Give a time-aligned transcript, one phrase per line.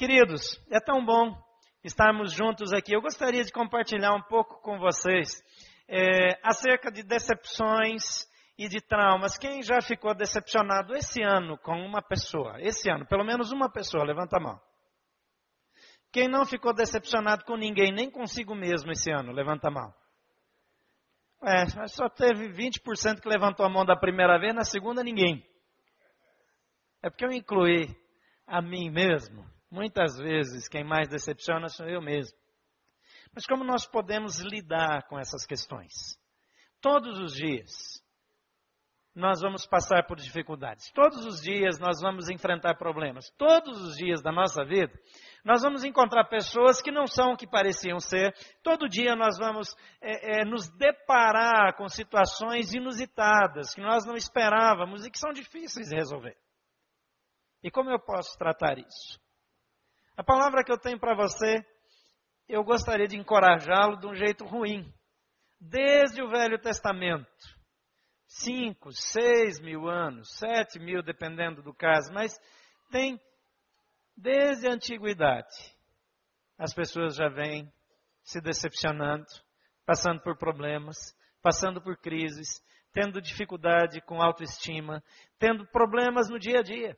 [0.00, 1.36] Queridos, é tão bom
[1.84, 2.94] estarmos juntos aqui.
[2.94, 5.28] Eu gostaria de compartilhar um pouco com vocês
[5.86, 8.26] é, acerca de decepções
[8.56, 9.36] e de traumas.
[9.36, 12.58] Quem já ficou decepcionado esse ano com uma pessoa?
[12.62, 14.58] Esse ano, pelo menos uma pessoa, levanta a mão.
[16.10, 19.94] Quem não ficou decepcionado com ninguém, nem consigo mesmo esse ano, levanta a mão.
[21.44, 25.46] É, só teve 20% que levantou a mão da primeira vez, na segunda ninguém.
[27.02, 27.94] É porque eu incluí
[28.46, 29.59] a mim mesmo.
[29.70, 32.36] Muitas vezes quem mais decepciona sou eu mesmo.
[33.32, 36.18] Mas como nós podemos lidar com essas questões?
[36.80, 38.02] Todos os dias
[39.14, 40.90] nós vamos passar por dificuldades.
[40.92, 43.30] Todos os dias nós vamos enfrentar problemas.
[43.36, 44.92] Todos os dias da nossa vida
[45.44, 48.34] nós vamos encontrar pessoas que não são o que pareciam ser.
[48.62, 55.06] Todo dia nós vamos é, é, nos deparar com situações inusitadas que nós não esperávamos
[55.06, 56.36] e que são difíceis de resolver.
[57.62, 59.20] E como eu posso tratar isso?
[60.20, 61.64] A palavra que eu tenho para você,
[62.46, 64.92] eu gostaria de encorajá-lo de um jeito ruim.
[65.58, 67.26] Desde o Velho Testamento.
[68.26, 72.38] Cinco, seis mil anos, sete mil, dependendo do caso, mas
[72.90, 73.18] tem
[74.14, 75.56] Desde a antiguidade,
[76.58, 77.72] as pessoas já vêm
[78.22, 79.24] se decepcionando,
[79.86, 80.98] passando por problemas,
[81.40, 85.02] passando por crises, tendo dificuldade com autoestima,
[85.38, 86.94] tendo problemas no dia a dia.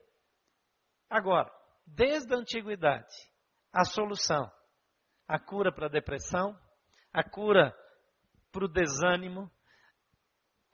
[1.08, 1.48] Agora,
[1.94, 3.14] desde a antiguidade,
[3.72, 4.50] a solução,
[5.26, 6.56] a cura para a depressão,
[7.12, 7.74] a cura
[8.50, 9.50] para o desânimo,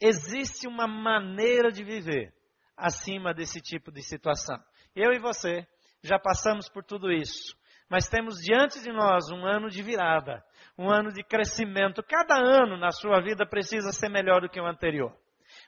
[0.00, 2.34] existe uma maneira de viver
[2.76, 4.56] acima desse tipo de situação.
[4.94, 5.66] Eu e você
[6.02, 7.56] já passamos por tudo isso.
[7.90, 10.44] Mas temos diante de nós um ano de virada,
[10.76, 12.02] um ano de crescimento.
[12.02, 15.16] Cada ano na sua vida precisa ser melhor do que o anterior.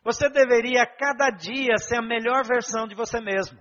[0.04, 3.58] Você deveria cada dia ser a melhor versão de você mesmo.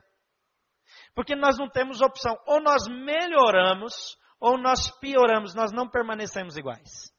[1.16, 2.38] Porque nós não temos opção.
[2.46, 5.54] Ou nós melhoramos, ou nós pioramos.
[5.54, 7.14] Nós não permanecemos iguais.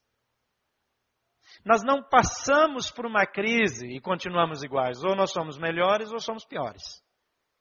[1.65, 5.03] Nós não passamos por uma crise e continuamos iguais.
[5.03, 7.03] Ou nós somos melhores ou somos piores.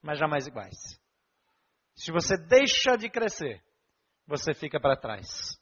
[0.02, 0.98] Mas jamais iguais.
[1.94, 3.62] Se você deixa de crescer,
[4.26, 5.60] você fica para trás.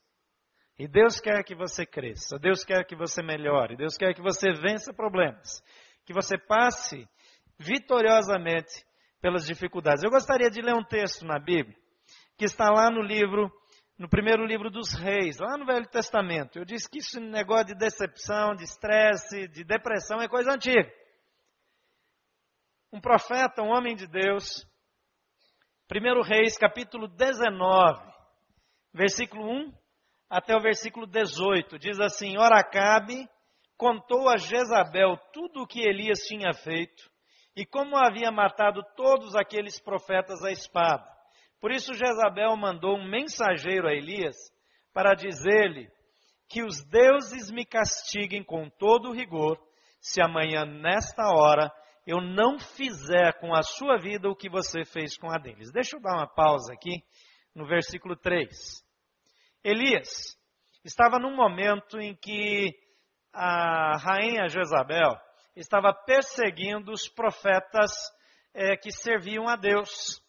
[0.78, 4.52] E Deus quer que você cresça, Deus quer que você melhore, Deus quer que você
[4.52, 5.60] vença problemas,
[6.06, 7.08] que você passe
[7.58, 8.86] vitoriosamente
[9.20, 10.02] pelas dificuldades.
[10.02, 11.76] Eu gostaria de ler um texto na Bíblia,
[12.36, 13.50] que está lá no livro,
[13.98, 16.58] no primeiro livro dos reis, lá no Velho Testamento.
[16.58, 20.90] Eu disse que esse negócio de decepção, de estresse, de depressão é coisa antiga.
[22.92, 24.64] Um profeta, um homem de Deus,
[25.90, 28.00] 1 Reis, capítulo 19,
[28.94, 29.72] versículo 1
[30.30, 33.28] até o versículo 18, diz assim: Ora, Acabe
[33.76, 37.10] contou a Jezabel tudo o que Elias tinha feito
[37.58, 41.04] e como havia matado todos aqueles profetas à espada.
[41.60, 44.36] Por isso, Jezabel mandou um mensageiro a Elias
[44.94, 45.90] para dizer-lhe
[46.48, 49.58] que os deuses me castiguem com todo rigor,
[50.00, 51.68] se amanhã, nesta hora,
[52.06, 55.72] eu não fizer com a sua vida o que você fez com a deles.
[55.72, 57.02] Deixa eu dar uma pausa aqui
[57.56, 58.48] no versículo 3.
[59.64, 60.38] Elias
[60.84, 62.72] estava num momento em que
[63.34, 65.18] a rainha Jezabel
[65.60, 67.90] estava perseguindo os profetas
[68.54, 70.22] é, que serviam a Deus.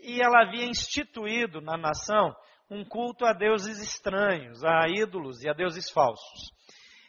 [0.00, 2.34] E ela havia instituído na nação
[2.70, 6.52] um culto a deuses estranhos, a ídolos e a deuses falsos.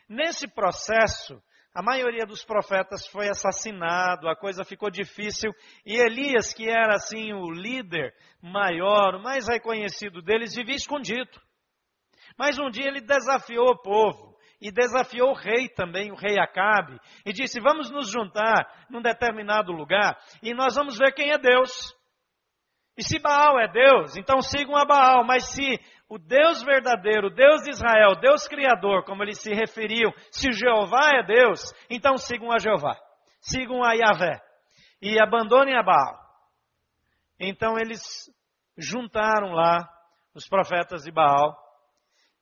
[0.07, 1.39] Nesse processo,
[1.73, 5.51] a maioria dos profetas foi assassinado, a coisa ficou difícil.
[5.85, 11.39] E Elias, que era assim o líder maior, o mais reconhecido deles, vivia escondido.
[12.37, 16.99] Mas um dia ele desafiou o povo e desafiou o rei também, o rei Acabe,
[17.25, 21.97] e disse: Vamos nos juntar num determinado lugar e nós vamos ver quem é Deus.
[22.97, 27.61] E se Baal é Deus, então sigam a Baal, mas se o Deus verdadeiro, Deus
[27.61, 32.59] de Israel, Deus Criador, como eles se referiam, se Jeová é Deus, então sigam a
[32.59, 32.97] Jeová,
[33.39, 34.41] sigam a Yahvé
[35.01, 36.19] e abandonem a Baal.
[37.39, 38.01] Então eles
[38.77, 39.89] juntaram lá
[40.35, 41.55] os profetas de Baal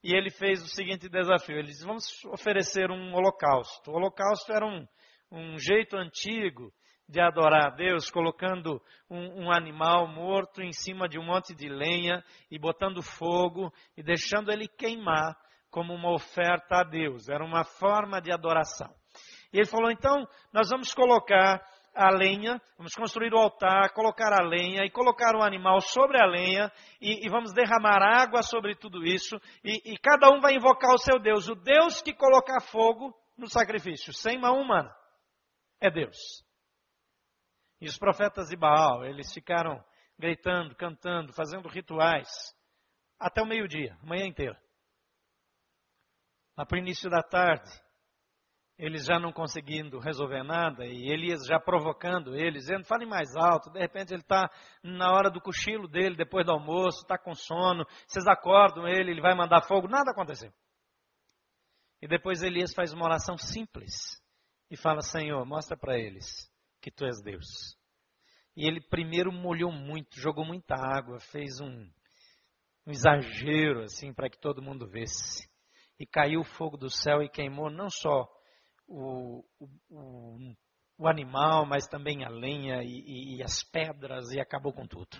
[0.07, 3.91] e ele fez o seguinte desafio: eles vamos oferecer um holocausto.
[3.91, 4.87] O holocausto era um,
[5.29, 6.71] um jeito antigo
[7.09, 11.67] de adorar a Deus, colocando um, um, animal morto em cima de um monte de
[11.67, 15.35] lenha e botando fogo e deixando ele queimar
[15.69, 17.27] como uma oferta a Deus.
[17.27, 18.89] Era uma forma de adoração.
[19.51, 21.61] E ele falou: então, nós vamos colocar
[21.97, 26.25] a lenha, vamos construir o altar, colocar a lenha e colocar o animal sobre a
[26.25, 26.71] lenha
[27.01, 30.99] e, e vamos derramar água sobre tudo isso e, e cada um vai invocar o
[30.99, 34.95] seu Deus, o Deus que colocar fogo no sacrifício, sem mão humana.
[35.81, 36.15] É Deus.
[37.81, 39.83] E os profetas de Baal, eles ficaram
[40.17, 42.27] gritando, cantando, fazendo rituais,
[43.19, 44.59] até o meio-dia, manhã inteira.
[46.55, 47.69] Lá para o início da tarde,
[48.77, 53.71] eles já não conseguindo resolver nada, e Elias já provocando eles, dizendo, falem mais alto,
[53.71, 54.49] de repente ele está
[54.83, 59.21] na hora do cochilo dele, depois do almoço, está com sono, vocês acordam ele, ele
[59.21, 60.51] vai mandar fogo, nada aconteceu.
[61.99, 64.21] E depois Elias faz uma oração simples,
[64.69, 66.47] e fala, Senhor, mostra para eles
[66.81, 67.77] que Tu és Deus.
[68.55, 71.89] E ele primeiro molhou muito, jogou muita água, fez um,
[72.85, 75.47] um exagero, assim, para que todo mundo visse.
[75.99, 78.27] E caiu o fogo do céu e queimou não só
[78.87, 79.43] o,
[79.89, 80.55] o,
[80.97, 85.17] o animal, mas também a lenha e, e, e as pedras e acabou com tudo.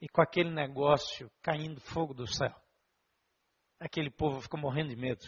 [0.00, 2.54] E com aquele negócio caindo fogo do céu,
[3.78, 5.24] aquele povo ficou morrendo de medo.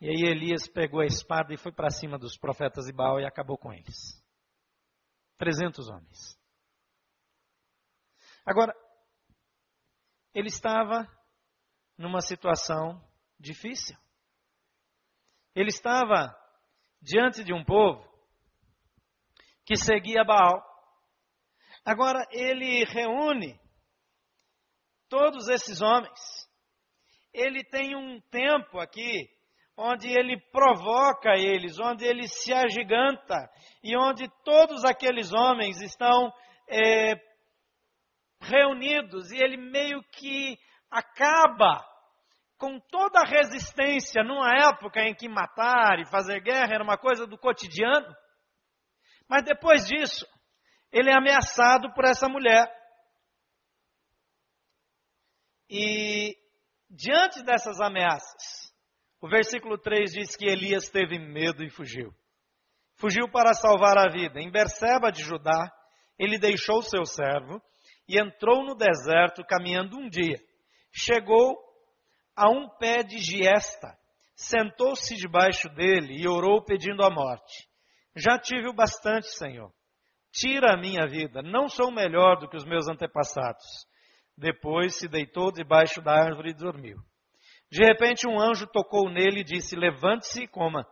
[0.00, 3.26] E aí Elias pegou a espada e foi para cima dos profetas de Baal e
[3.26, 4.22] acabou com eles.
[5.38, 6.38] 300 homens.
[8.44, 8.74] Agora,
[10.32, 11.08] ele estava
[11.98, 13.02] numa situação
[13.40, 13.96] difícil.
[15.56, 16.36] Ele estava
[17.00, 18.06] diante de um povo
[19.64, 20.62] que seguia Baal.
[21.82, 23.58] Agora ele reúne
[25.08, 26.46] todos esses homens.
[27.32, 29.30] Ele tem um tempo aqui
[29.78, 33.50] onde ele provoca eles, onde ele se agiganta
[33.82, 36.30] e onde todos aqueles homens estão
[36.68, 37.14] é,
[38.42, 40.58] reunidos e ele meio que
[40.90, 41.82] acaba
[42.58, 47.26] com toda a resistência numa época em que matar e fazer guerra era uma coisa
[47.26, 48.14] do cotidiano.
[49.28, 50.26] Mas depois disso,
[50.90, 52.66] ele é ameaçado por essa mulher.
[55.68, 56.36] E
[56.88, 58.72] diante dessas ameaças,
[59.20, 62.14] o versículo 3 diz que Elias teve medo e fugiu.
[62.94, 64.40] Fugiu para salvar a vida.
[64.40, 65.70] Em Berseba de Judá,
[66.18, 67.60] ele deixou seu servo
[68.08, 70.38] e entrou no deserto caminhando um dia.
[70.92, 71.65] Chegou
[72.36, 73.96] a um pé de giesta,
[74.34, 77.66] sentou-se debaixo dele e orou pedindo a morte.
[78.14, 79.72] Já tive o bastante, Senhor.
[80.30, 83.64] Tira a minha vida, não sou melhor do que os meus antepassados.
[84.36, 86.98] Depois se deitou debaixo da árvore e dormiu.
[87.70, 90.86] De repente um anjo tocou nele e disse: Levante-se e coma.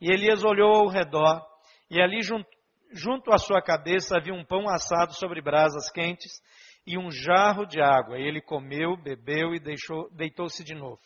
[0.00, 1.42] E Elias olhou ao redor,
[1.90, 2.48] e ali junto,
[2.92, 6.40] junto à sua cabeça havia um pão assado sobre brasas quentes
[6.86, 8.18] e um jarro de água.
[8.18, 9.60] E ele comeu, bebeu e
[10.12, 11.00] deitou-se de novo.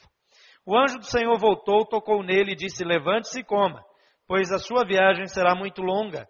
[0.66, 3.84] O anjo do Senhor voltou, tocou nele e disse: Levante-se e coma,
[4.26, 6.26] pois a sua viagem será muito longa.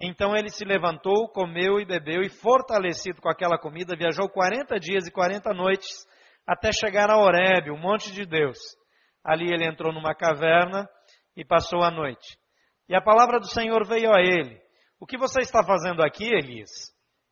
[0.00, 5.06] Então ele se levantou, comeu e bebeu, e fortalecido com aquela comida, viajou quarenta dias
[5.06, 6.06] e quarenta noites,
[6.46, 8.58] até chegar a Horebe, o monte de Deus.
[9.24, 10.88] Ali ele entrou numa caverna
[11.36, 12.38] e passou a noite.
[12.88, 14.60] E a palavra do Senhor veio a ele:
[15.00, 16.70] O que você está fazendo aqui, Elias?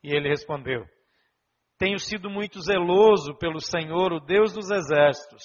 [0.02, 0.84] E ele respondeu:
[1.78, 5.42] tenho sido muito zeloso pelo Senhor, o Deus dos exércitos.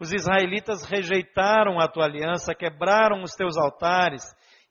[0.00, 4.22] Os israelitas rejeitaram a tua aliança, quebraram os teus altares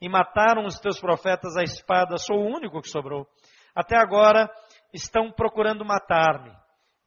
[0.01, 2.17] e mataram os teus profetas à espada.
[2.17, 3.27] Sou o único que sobrou.
[3.75, 4.49] Até agora
[4.93, 6.51] estão procurando matar-me.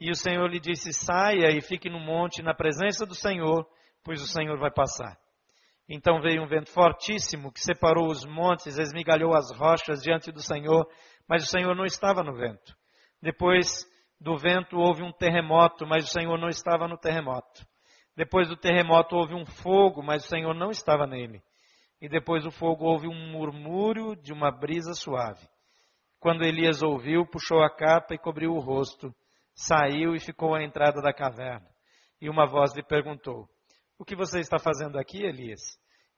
[0.00, 3.66] E o Senhor lhe disse: Saia e fique no monte na presença do Senhor,
[4.04, 5.18] pois o Senhor vai passar.
[5.88, 10.88] Então veio um vento fortíssimo que separou os montes, esmigalhou as rochas diante do Senhor,
[11.28, 12.74] mas o Senhor não estava no vento.
[13.22, 13.86] Depois
[14.20, 17.64] do vento houve um terremoto, mas o Senhor não estava no terremoto.
[18.16, 21.40] Depois do terremoto houve um fogo, mas o Senhor não estava nele.
[22.00, 25.49] E depois do fogo houve um murmúrio de uma brisa suave.
[26.18, 29.14] Quando Elias ouviu, puxou a capa e cobriu o rosto,
[29.54, 31.68] saiu e ficou à entrada da caverna.
[32.20, 33.49] E uma voz lhe perguntou:
[33.99, 35.61] O que você está fazendo aqui, Elias?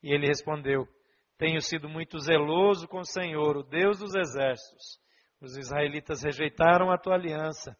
[0.02, 0.88] E ele respondeu:
[1.36, 5.03] Tenho sido muito zeloso com o Senhor, o Deus dos exércitos
[5.44, 7.76] os israelitas rejeitaram a tua aliança,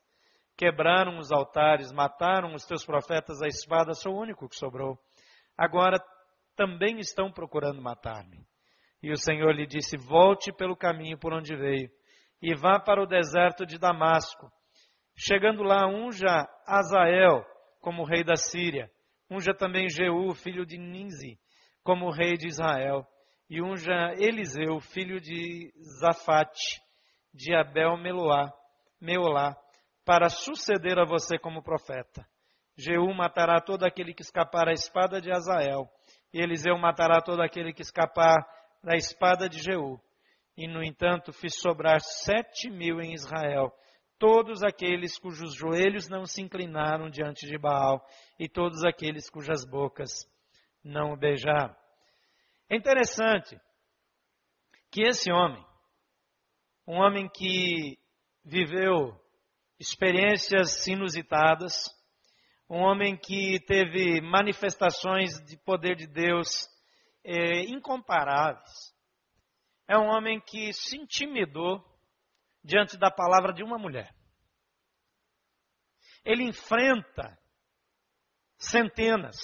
[0.57, 4.99] quebraram os altares, mataram os teus profetas à espada, sou o único que sobrou.
[5.57, 5.99] Agora
[6.55, 8.47] também estão procurando matar-me.
[9.03, 11.91] E o Senhor lhe disse: Volte pelo caminho por onde veio,
[12.41, 14.51] e vá para o deserto de Damasco.
[15.17, 17.45] Chegando lá, unja Azael
[17.81, 18.91] como rei da Síria,
[19.31, 21.39] unja também Jeú, filho de Ninzi,
[21.83, 23.07] como rei de Israel,
[23.49, 26.81] e unja Eliseu, filho de Zafate,
[27.35, 28.53] de Abel Meloá,
[29.01, 29.57] Meolá,
[30.05, 32.25] para suceder a você como profeta.
[32.77, 35.89] Jeú matará todo aquele que escapar à espada de Azael,
[36.33, 38.37] e Eliseu matará todo aquele que escapar
[38.83, 40.01] da espada de Jeú.
[40.57, 43.73] E, no entanto, fiz sobrar sete mil em Israel,
[44.19, 48.05] todos aqueles cujos joelhos não se inclinaram diante de Baal,
[48.39, 50.11] e todos aqueles cujas bocas
[50.83, 51.75] não o beijaram.
[52.71, 53.61] É interessante
[54.91, 55.65] que esse homem,
[56.87, 57.99] um homem que
[58.45, 59.19] viveu
[59.79, 61.89] experiências inusitadas,
[62.69, 66.69] um homem que teve manifestações de poder de Deus
[67.25, 68.95] é, incomparáveis.
[69.89, 71.83] É um homem que se intimidou
[72.63, 74.15] diante da palavra de uma mulher.
[76.25, 77.39] Ele enfrenta
[78.57, 79.37] centenas.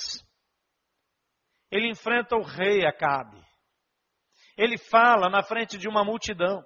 [1.70, 3.38] Ele enfrenta o rei Acabe.
[4.56, 6.64] Ele fala na frente de uma multidão.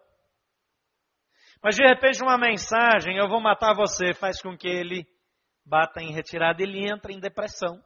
[1.64, 5.06] Mas de repente uma mensagem, eu vou matar você, faz com que ele
[5.64, 7.82] bata em retirada, ele entra em depressão.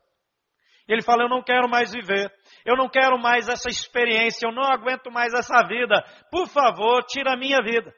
[0.88, 2.28] Ele fala: Eu não quero mais viver,
[2.64, 7.34] eu não quero mais essa experiência, eu não aguento mais essa vida, por favor, tira
[7.34, 7.94] a minha vida.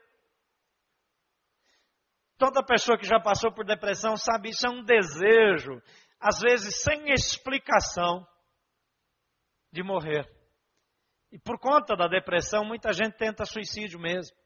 [2.37, 5.81] Toda pessoa que já passou por depressão sabe isso é um desejo,
[6.19, 8.23] às vezes sem explicação,
[9.73, 10.29] de morrer.
[11.31, 14.40] E por conta da depressão, muita gente tenta suicídio mesmo.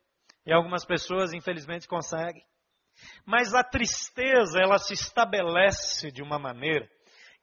[0.46, 2.46] E algumas pessoas, infelizmente, conseguem.
[3.26, 6.90] Mas a tristeza, ela se estabelece de uma maneira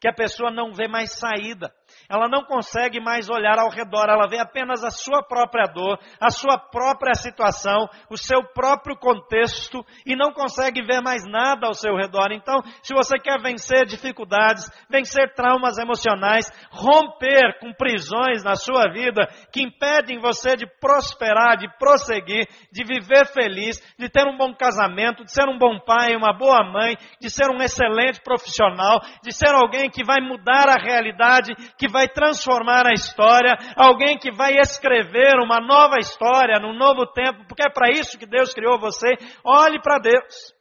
[0.00, 1.72] que a pessoa não vê mais saída.
[2.08, 6.30] Ela não consegue mais olhar ao redor, ela vê apenas a sua própria dor, a
[6.30, 11.96] sua própria situação, o seu próprio contexto e não consegue ver mais nada ao seu
[11.96, 12.32] redor.
[12.32, 19.26] Então, se você quer vencer dificuldades, vencer traumas emocionais, romper com prisões na sua vida
[19.52, 25.24] que impedem você de prosperar, de prosseguir, de viver feliz, de ter um bom casamento,
[25.24, 29.50] de ser um bom pai, uma boa mãe, de ser um excelente profissional, de ser
[29.54, 35.34] alguém que vai mudar a realidade, que vai transformar a história, alguém que vai escrever
[35.42, 39.08] uma nova história num novo tempo, porque é para isso que Deus criou você.
[39.44, 40.54] Olhe para Deus.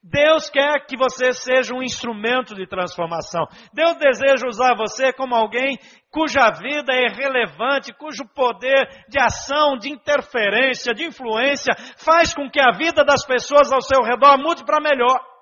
[0.00, 3.48] Deus quer que você seja um instrumento de transformação.
[3.74, 5.76] Deus deseja usar você como alguém
[6.08, 12.60] cuja vida é relevante, cujo poder de ação, de interferência, de influência faz com que
[12.60, 15.35] a vida das pessoas ao seu redor mude para melhor.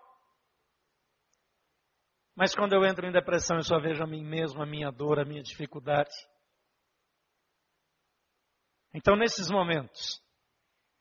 [2.37, 5.21] Mas quando eu entro em depressão, eu só vejo a mim mesmo, a minha dor,
[5.21, 6.15] a minha dificuldade.
[8.93, 10.21] Então, nesses momentos,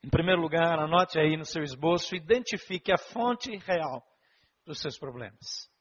[0.04, 4.04] em primeiro lugar, anote aí no seu esboço, identifique a fonte real
[4.66, 5.72] dos seus problemas.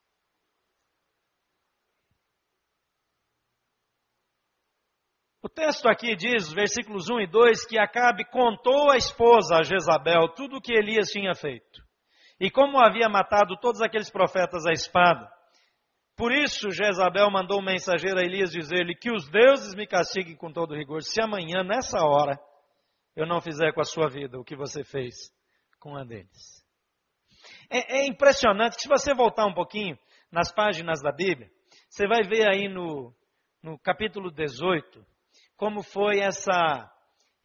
[5.43, 10.29] O texto aqui diz, versículos 1 e 2, que Acabe contou à esposa, a Jezabel,
[10.37, 11.83] tudo o que Elias tinha feito.
[12.39, 15.42] E como havia matado todos aqueles profetas à espada.
[16.17, 20.53] Por isso, Jezabel mandou um mensageiro a Elias dizer-lhe que os deuses me castiguem com
[20.53, 22.39] todo rigor, se amanhã, nessa hora,
[23.17, 25.33] eu não fizer com a sua vida o que você fez
[25.81, 26.63] com a deles.
[27.71, 29.99] É, é impressionante se você voltar um pouquinho
[30.31, 31.51] nas páginas da Bíblia,
[31.89, 33.15] você vai ver aí no,
[33.63, 35.05] no capítulo 18
[35.57, 36.91] como foi essa,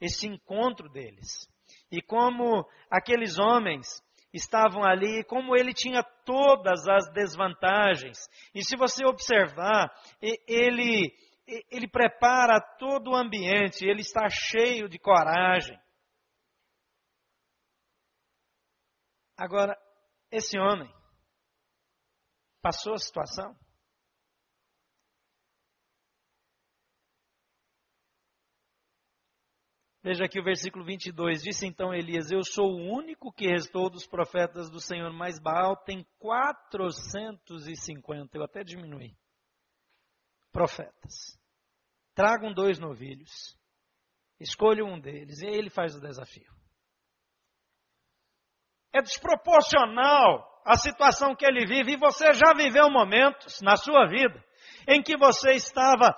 [0.01, 1.47] esse encontro deles.
[1.91, 4.03] E como aqueles homens
[4.33, 8.17] estavam ali, como ele tinha todas as desvantagens.
[8.53, 9.89] E se você observar,
[10.21, 11.13] ele,
[11.71, 15.79] ele prepara todo o ambiente, ele está cheio de coragem.
[19.37, 19.77] Agora,
[20.31, 20.91] esse homem
[22.61, 23.55] passou a situação?
[30.07, 31.43] Veja aqui o versículo 22.
[31.43, 35.75] Disse então Elias: Eu sou o único que restou dos profetas do Senhor, mas Baal
[35.75, 38.37] tem 450.
[38.37, 39.11] Eu até diminui.
[40.49, 41.37] Profetas.
[42.15, 43.59] Tragam dois novilhos.
[44.39, 45.41] Escolham um deles.
[45.41, 46.53] E aí ele faz o desafio.
[48.93, 51.95] É desproporcional a situação que ele vive.
[51.95, 54.41] E você já viveu momentos na sua vida
[54.87, 56.15] em que você estava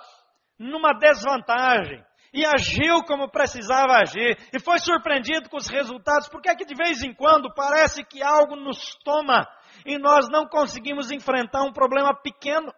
[0.56, 6.54] numa desvantagem e agiu como precisava agir e foi surpreendido com os resultados, porque é
[6.54, 9.46] que de vez em quando parece que algo nos toma
[9.84, 12.72] e nós não conseguimos enfrentar um problema pequeno.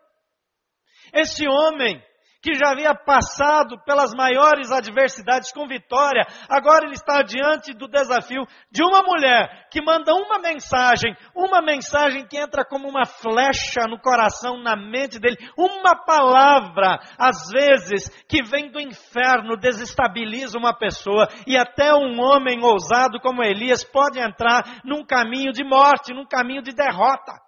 [1.13, 2.03] Esse homem
[2.43, 8.45] que já havia passado pelas maiores adversidades com vitória, agora ele está diante do desafio
[8.71, 13.99] de uma mulher que manda uma mensagem, uma mensagem que entra como uma flecha no
[13.99, 21.29] coração, na mente dele, uma palavra, às vezes, que vem do inferno, desestabiliza uma pessoa,
[21.47, 26.63] e até um homem ousado como Elias pode entrar num caminho de morte, num caminho
[26.63, 27.41] de derrota.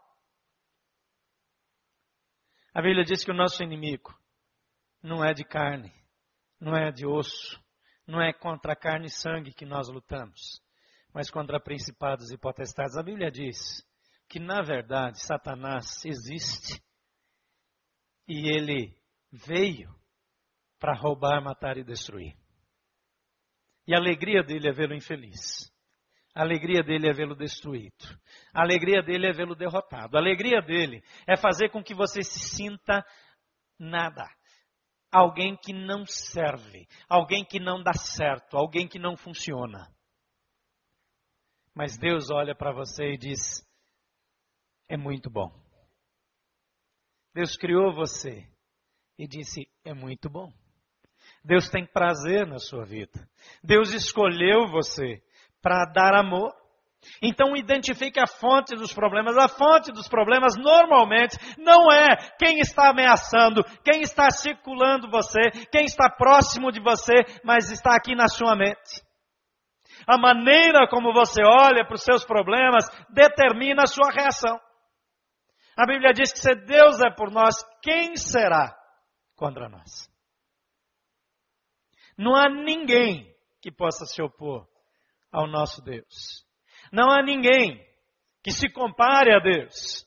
[2.73, 4.24] A Bíblia diz que o nosso inimigo
[5.05, 5.93] não é de carne,
[6.59, 7.63] não é de osso,
[8.07, 10.63] não é contra carne e sangue que nós lutamos,
[11.13, 12.97] mas contra principados e potestades.
[12.97, 13.87] A Bíblia diz
[14.27, 16.83] que, na verdade, Satanás existe
[18.27, 18.99] e ele
[19.31, 19.95] veio
[20.79, 22.35] para roubar, matar e destruir.
[23.87, 25.71] E a alegria dele é vê-lo infeliz.
[26.35, 28.19] A alegria dele é vê-lo destruído.
[28.55, 30.17] A alegria dele é vê-lo derrotado.
[30.17, 33.05] A alegria dele é fazer com que você se sinta
[33.79, 34.27] nada.
[35.14, 39.88] Alguém que não serve, alguém que não dá certo, alguém que não funciona.
[41.73, 43.64] Mas Deus olha para você e diz:
[44.88, 45.52] é muito bom.
[47.33, 48.44] Deus criou você
[49.16, 50.52] e disse: é muito bom.
[51.44, 53.30] Deus tem prazer na sua vida.
[53.62, 55.23] Deus escolheu você
[55.62, 56.52] para dar amor.
[57.23, 59.37] Então identifique a fonte dos problemas.
[59.37, 65.85] A fonte dos problemas normalmente não é quem está ameaçando, quem está circulando você, quem
[65.85, 69.03] está próximo de você, mas está aqui na sua mente.
[70.07, 74.59] A maneira como você olha para os seus problemas determina a sua reação.
[75.77, 78.77] A Bíblia diz que se Deus é por nós, quem será
[79.35, 80.09] contra nós?
[82.17, 84.69] Não há ninguém que possa se opor
[85.33, 86.44] ao nosso Deus.
[86.93, 87.85] Não há ninguém
[88.43, 90.07] que se compare a Deus.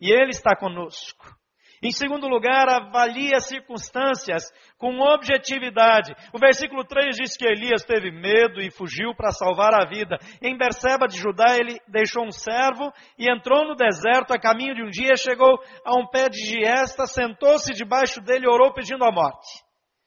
[0.00, 1.38] E Ele está conosco.
[1.80, 4.42] Em segundo lugar, avalie as circunstâncias
[4.76, 6.12] com objetividade.
[6.32, 10.18] O versículo 3 diz que Elias teve medo e fugiu para salvar a vida.
[10.42, 14.82] Em Berseba de Judá, ele deixou um servo e entrou no deserto a caminho de
[14.82, 19.62] um dia, chegou a um pé de giesta, sentou-se debaixo dele orou pedindo a morte.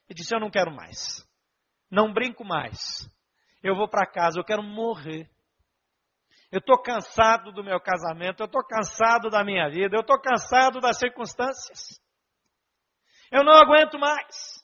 [0.09, 1.25] E disse: Eu não quero mais.
[1.89, 3.09] Não brinco mais.
[3.63, 5.29] Eu vou para casa, eu quero morrer.
[6.51, 10.81] Eu estou cansado do meu casamento, eu estou cansado da minha vida, eu estou cansado
[10.81, 11.97] das circunstâncias.
[13.31, 14.61] Eu não aguento mais.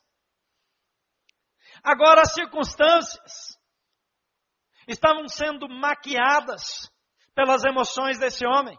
[1.82, 3.58] Agora as circunstâncias
[4.86, 6.90] estavam sendo maquiadas
[7.34, 8.76] pelas emoções desse homem.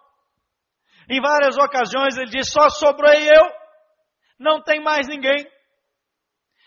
[1.09, 3.51] Em várias ocasiões ele diz: só sobrou eu,
[4.37, 5.49] não tem mais ninguém,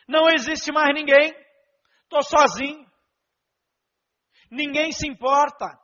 [0.09, 1.33] não existe mais ninguém,
[2.03, 2.85] estou sozinho,
[4.51, 5.82] ninguém se importa.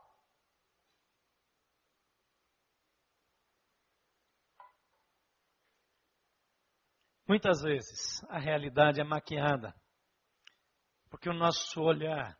[7.28, 9.74] Muitas vezes a realidade é maquiada,
[11.10, 12.34] porque o nosso olhar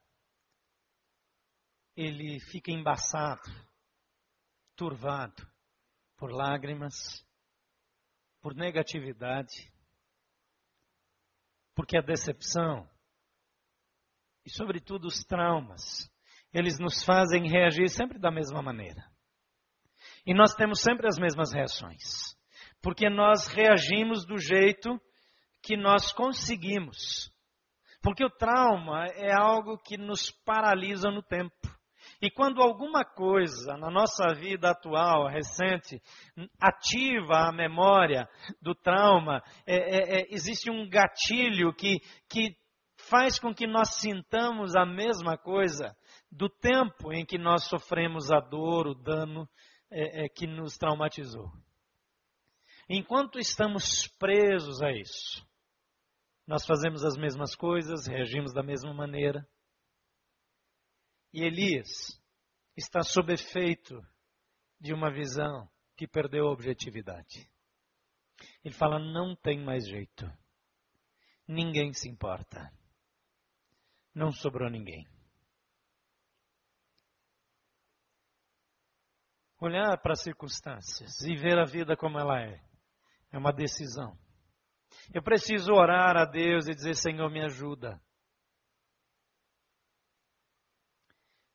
[1.95, 3.43] ele fica embaçado,
[4.75, 5.47] turvado
[6.17, 7.23] por lágrimas,
[8.41, 9.71] por negatividade,
[11.75, 12.89] porque a decepção
[14.43, 16.11] e sobretudo os traumas,
[16.51, 19.05] eles nos fazem reagir sempre da mesma maneira.
[20.25, 22.38] E nós temos sempre as mesmas reações
[22.83, 25.01] porque nós reagimos do jeito
[25.63, 27.31] que nós conseguimos.
[28.03, 31.55] Porque o trauma é algo que nos paralisa no tempo.
[32.21, 36.01] E quando alguma coisa na nossa vida atual, recente,
[36.61, 38.29] ativa a memória
[38.61, 42.57] do trauma, é, é, é, existe um gatilho que, que
[43.09, 45.95] faz com que nós sintamos a mesma coisa
[46.31, 49.49] do tempo em que nós sofremos a dor, o dano
[49.91, 51.51] é, é, que nos traumatizou.
[52.89, 55.47] Enquanto estamos presos a isso,
[56.47, 59.47] nós fazemos as mesmas coisas, reagimos da mesma maneira.
[61.31, 62.19] E Elias
[62.75, 64.01] está sob efeito
[64.81, 67.51] de uma visão que perdeu a objetividade.
[68.65, 70.25] Ele fala: não tem mais jeito.
[71.47, 72.73] Ninguém se importa.
[74.15, 75.07] Não sobrou ninguém.
[79.61, 82.68] Olhar para as circunstâncias e ver a vida como ela é
[83.33, 84.19] é uma decisão.
[85.13, 88.01] Eu preciso orar a Deus e dizer: Senhor, me ajuda.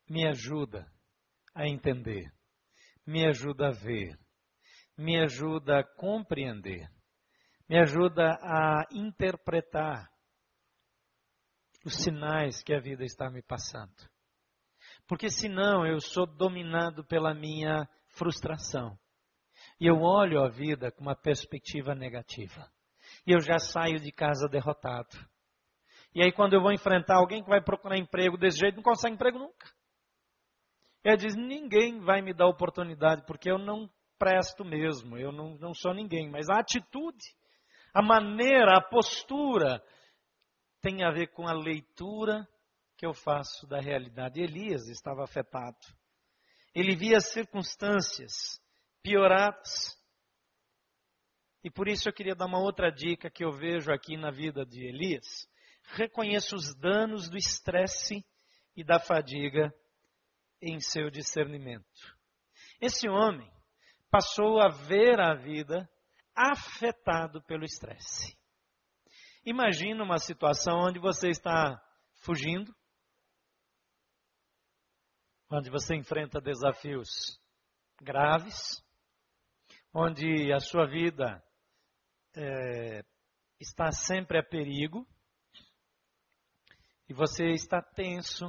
[0.10, 0.92] Me ajuda
[1.56, 2.32] a entender.
[3.06, 4.18] Me ajuda a ver.
[4.98, 6.90] Me ajuda a compreender.
[7.68, 10.12] Me ajuda a interpretar
[11.86, 13.94] os sinais que a vida está me passando.
[15.08, 18.98] Porque senão eu sou dominado pela minha frustração.
[19.80, 22.70] E eu olho a vida com uma perspectiva negativa.
[23.26, 25.18] E eu já saio de casa derrotado.
[26.16, 29.16] E aí, quando eu vou enfrentar alguém que vai procurar emprego desse jeito, não consegue
[29.16, 29.72] emprego nunca.
[31.04, 35.74] Ele diz: ninguém vai me dar oportunidade, porque eu não presto mesmo, eu não, não
[35.74, 36.30] sou ninguém.
[36.30, 37.26] Mas a atitude,
[37.94, 39.84] a maneira, a postura,
[40.82, 42.48] tem a ver com a leitura
[42.98, 44.40] que eu faço da realidade.
[44.40, 45.78] Elias estava afetado.
[46.76, 48.62] Ele via as circunstâncias
[49.04, 49.96] pioradas.
[51.64, 54.66] E por isso eu queria dar uma outra dica que eu vejo aqui na vida
[54.66, 55.48] de Elias.
[55.96, 58.26] Reconheça os danos do estresse
[58.76, 59.74] e da fadiga
[60.62, 62.18] em seu discernimento.
[62.82, 63.50] Esse homem
[64.10, 65.90] passou a ver a vida
[66.36, 68.38] afetado pelo estresse.
[69.46, 71.82] Imagina uma situação onde você está
[72.16, 72.74] fugindo,
[75.50, 77.40] onde você enfrenta desafios
[78.02, 78.83] graves,
[79.94, 81.42] onde a sua vida
[82.36, 83.04] é,
[83.60, 85.08] está sempre a perigo
[87.08, 88.46] e você está tenso,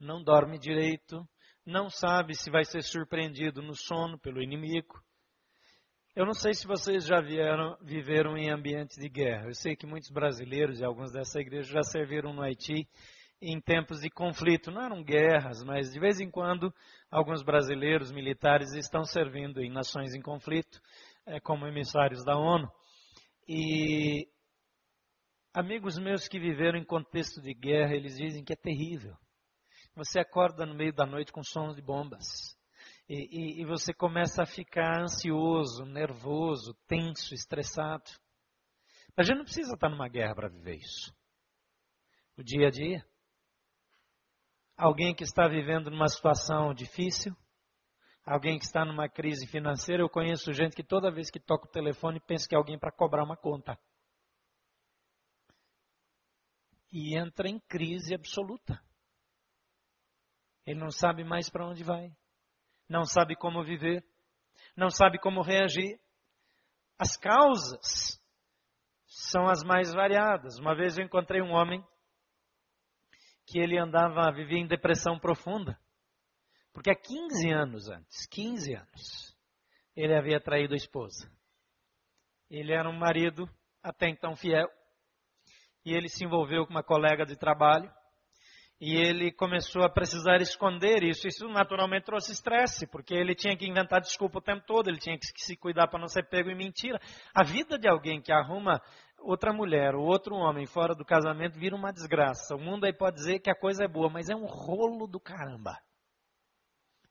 [0.00, 1.28] não dorme direito,
[1.64, 5.04] não sabe se vai ser surpreendido no sono pelo inimigo.
[6.14, 9.48] Eu não sei se vocês já vieram, viveram em ambiente de guerra.
[9.48, 12.88] Eu sei que muitos brasileiros e alguns dessa igreja já serviram no Haiti
[13.40, 14.70] em tempos de conflito.
[14.70, 16.72] Não eram guerras, mas de vez em quando
[17.10, 20.80] alguns brasileiros militares estão servindo em nações em conflito,
[21.26, 22.68] é, como emissários da ONU.
[23.48, 24.28] E
[25.54, 29.16] amigos meus que viveram em contexto de guerra, eles dizem que é terrível.
[29.94, 32.26] Você acorda no meio da noite com sons de bombas.
[33.08, 38.04] E, e, e você começa a ficar ansioso, nervoso, tenso, estressado.
[39.16, 41.14] A gente não precisa estar numa guerra para viver isso.
[42.36, 43.02] O dia a dia.
[44.76, 47.34] Alguém que está vivendo numa situação difícil,
[48.24, 50.02] alguém que está numa crise financeira.
[50.02, 52.92] Eu conheço gente que toda vez que toca o telefone pensa que é alguém para
[52.92, 53.78] cobrar uma conta.
[56.92, 58.78] E entra em crise absoluta.
[60.66, 62.10] Ele não sabe mais para onde vai,
[62.88, 64.04] não sabe como viver,
[64.76, 65.98] não sabe como reagir.
[66.98, 68.20] As causas
[69.06, 70.58] são as mais variadas.
[70.58, 71.82] Uma vez eu encontrei um homem
[73.46, 75.78] que ele andava, vivia em depressão profunda.
[76.72, 79.36] Porque há 15 anos antes, 15 anos,
[79.94, 81.30] ele havia traído a esposa.
[82.50, 83.48] Ele era um marido
[83.82, 84.68] até então fiel.
[85.84, 87.90] E ele se envolveu com uma colega de trabalho.
[88.78, 91.26] E ele começou a precisar esconder isso.
[91.26, 95.16] Isso naturalmente trouxe estresse, porque ele tinha que inventar desculpa o tempo todo, ele tinha
[95.18, 97.00] que se cuidar para não ser pego em mentira.
[97.34, 98.82] A vida de alguém que arruma
[99.26, 102.54] outra mulher ou outro homem fora do casamento vira uma desgraça.
[102.54, 105.18] O mundo aí pode dizer que a coisa é boa, mas é um rolo do
[105.18, 105.76] caramba.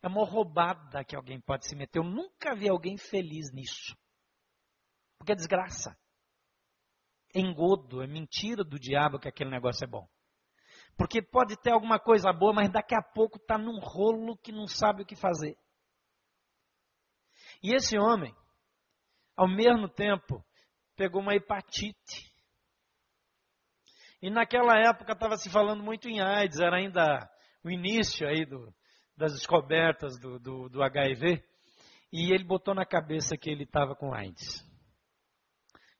[0.02, 2.00] É uma roubada que alguém pode se meter.
[2.00, 3.96] Eu nunca vi alguém feliz nisso.
[5.18, 5.98] Porque é desgraça.
[7.34, 10.08] É engodo, é mentira do diabo que aquele negócio é bom.
[10.98, 14.68] Porque pode ter alguma coisa boa, mas daqui a pouco está num rolo que não
[14.68, 15.58] sabe o que fazer.
[17.62, 18.34] E esse homem,
[19.36, 20.46] ao mesmo tempo,
[20.96, 22.32] pegou uma hepatite.
[24.22, 27.30] E naquela época estava se falando muito em AIDS, era ainda
[27.64, 28.74] o início aí do,
[29.16, 31.44] das descobertas do, do, do HIV,
[32.12, 34.64] e ele botou na cabeça que ele estava com AIDS.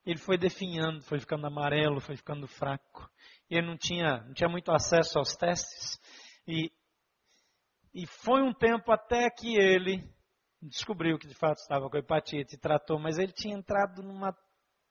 [0.04, 3.10] Ele foi definhando, foi ficando amarelo, foi ficando fraco.
[3.50, 6.00] E ele não tinha, não tinha muito acesso aos testes.
[6.46, 6.70] E,
[7.92, 10.08] e foi um tempo até que ele
[10.62, 14.34] descobriu que de fato estava com hepatite e tratou, mas ele tinha entrado numa,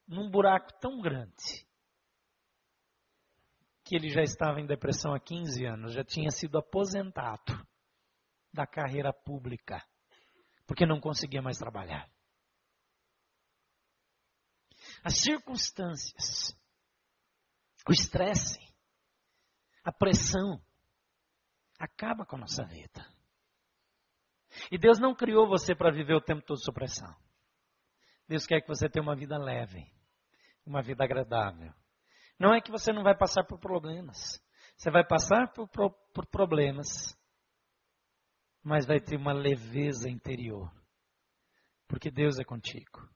[0.08, 1.66] num buraco tão grande
[3.84, 7.54] que ele já estava em depressão há 15 anos, já tinha sido aposentado
[8.52, 9.84] da carreira pública,
[10.66, 12.10] porque não conseguia mais trabalhar.
[15.04, 16.58] As circunstâncias,
[17.88, 18.60] o estresse,
[19.84, 20.60] a pressão,
[21.78, 23.06] acaba com a nossa vida.
[24.72, 27.25] E Deus não criou você para viver o tempo todo sob pressão.
[28.28, 29.86] Deus quer que você tenha uma vida leve,
[30.66, 31.74] uma vida agradável.
[32.40, 34.42] Não é que você não vai passar por problemas.
[34.78, 37.18] Você vai passar por, por, por problemas,
[38.64, 40.70] mas vai ter uma leveza interior,
[41.88, 43.08] porque Deus é contigo.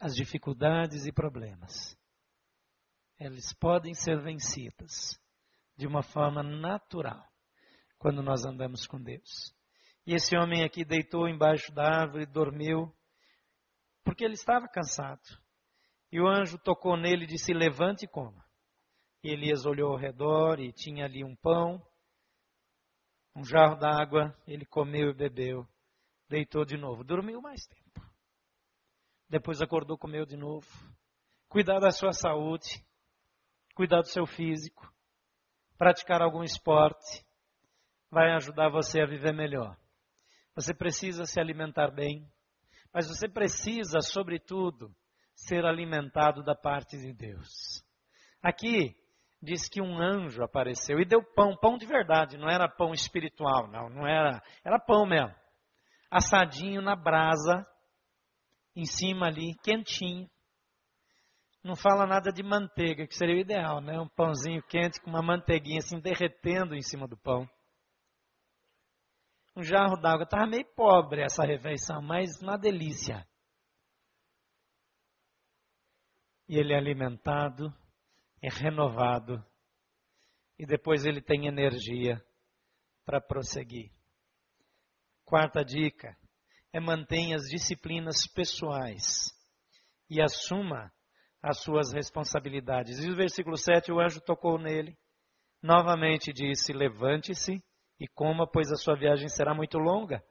[0.00, 1.96] As dificuldades e problemas,
[3.18, 5.20] eles podem ser vencidas
[5.76, 7.24] de uma forma natural
[7.98, 9.54] quando nós andamos com Deus.
[10.04, 12.92] E esse homem aqui deitou embaixo da árvore, dormiu,
[14.04, 15.22] porque ele estava cansado.
[16.12, 18.44] E o anjo tocou nele e disse: Levante e coma.
[19.22, 21.80] E Elias olhou ao redor e tinha ali um pão
[23.34, 25.66] um jarro d'água, ele comeu e bebeu,
[26.28, 28.00] deitou de novo, dormiu mais tempo.
[29.28, 30.66] Depois acordou, comeu de novo.
[31.48, 32.84] Cuidar da sua saúde,
[33.74, 34.92] cuidar do seu físico,
[35.78, 37.24] praticar algum esporte,
[38.10, 39.76] vai ajudar você a viver melhor.
[40.54, 42.30] Você precisa se alimentar bem,
[42.92, 44.94] mas você precisa, sobretudo,
[45.34, 47.82] ser alimentado da parte de Deus.
[48.42, 48.94] Aqui,
[49.42, 53.68] diz que um anjo apareceu e deu pão, pão de verdade, não era pão espiritual,
[53.68, 55.34] não, não era, era pão mesmo.
[56.10, 57.66] Assadinho na brasa,
[58.74, 60.28] em cima ali, quentinho.
[61.62, 64.00] Não fala nada de manteiga, que seria o ideal, né?
[64.00, 67.48] Um pãozinho quente com uma manteiguinha assim derretendo em cima do pão.
[69.56, 70.24] Um jarro d'água.
[70.24, 73.26] Estava meio pobre essa refeição, mas uma delícia.
[76.48, 77.72] E ele é alimentado
[78.42, 79.44] é renovado
[80.58, 82.22] e depois ele tem energia
[83.04, 83.90] para prosseguir.
[85.24, 86.16] Quarta dica
[86.72, 89.32] é mantenha as disciplinas pessoais
[90.08, 90.92] e assuma
[91.42, 92.98] as suas responsabilidades.
[92.98, 94.96] E o versículo 7, o anjo tocou nele,
[95.62, 97.62] novamente disse: Levante-se
[98.00, 100.24] e coma, pois a sua viagem será muito longa.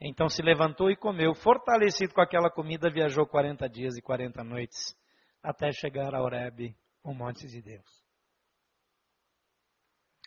[0.00, 1.34] Então se levantou e comeu.
[1.34, 4.96] Fortalecido com aquela comida, viajou 40 dias e 40 noites
[5.42, 7.86] até chegar a Horebe, o monte de Deus.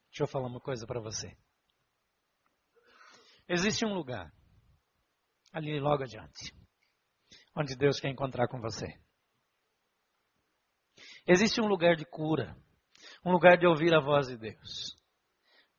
[0.10, 1.36] Deixa eu falar uma coisa para você.
[3.50, 4.32] Existe um lugar,
[5.52, 6.56] ali logo adiante,
[7.56, 8.88] onde Deus quer encontrar com você.
[11.28, 12.56] Existe um lugar de cura,
[13.26, 15.03] um lugar de ouvir a voz de Deus.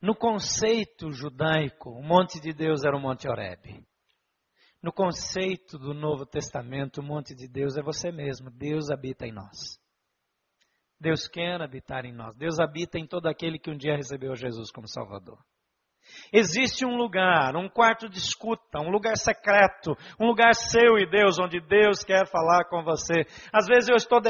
[0.05, 3.83] No conceito judaico, o monte de Deus era o Monte Horeb.
[4.83, 8.51] No conceito do Novo Testamento, o monte de Deus é você mesmo.
[8.51, 9.81] Deus habita em nós.
[11.01, 12.37] Deus quer habitar em nós.
[12.37, 15.39] Deus habita em todo aquele que um dia recebeu Jesus como Salvador.
[16.31, 21.39] Existe um lugar, um quarto de escuta, um lugar secreto, um lugar seu e Deus,
[21.39, 23.25] onde Deus quer falar com você.
[23.51, 24.21] Às vezes eu estou